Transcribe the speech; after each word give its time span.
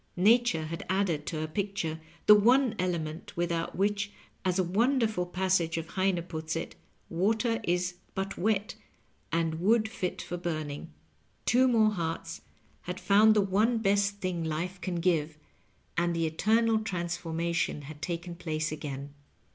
Nature 0.17 0.65
had 0.65 0.83
added 0.89 1.27
to 1.27 1.39
her 1.39 1.45
picture 1.45 1.99
the 2.25 2.33
one 2.33 2.73
element 2.79 3.37
without 3.37 3.75
which, 3.75 4.11
as 4.43 4.57
a 4.57 4.63
wonderful 4.63 5.27
passage 5.27 5.77
of 5.77 5.89
Heine 5.89 6.23
puts 6.23 6.55
it, 6.55 6.73
water 7.07 7.59
is 7.63 7.97
but 8.15 8.35
wet, 8.35 8.73
and 9.31 9.59
wood 9.59 9.87
fit 9.87 10.19
for 10.19 10.37
burn 10.37 10.71
ing. 10.71 10.93
Two 11.45 11.67
more 11.67 11.91
hearts 11.91 12.41
had 12.89 12.99
found 12.99 13.35
the 13.35 13.41
one 13.41 13.77
best 13.77 14.15
thing 14.15 14.43
life 14.43 14.81
Digitized 14.81 14.81
by 14.81 14.91
VjOOQIC 14.99 15.03
216 15.03 15.15
LOVE 15.29 15.35
AND 15.35 15.35
LIQETmNQ. 15.35 15.35
can 15.35 15.35
give, 15.35 15.39
and 16.07 16.15
the 16.15 16.25
eternal 16.25 16.79
transformation 16.79 17.81
had 17.83 18.01
taken 18.01 18.35
place 18.35 18.71
again. 18.71 19.13